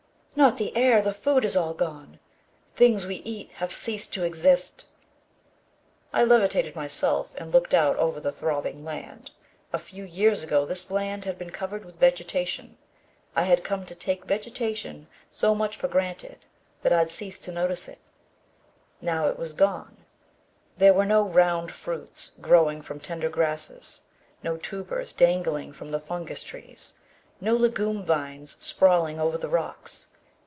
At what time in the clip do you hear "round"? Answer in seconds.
21.23-21.71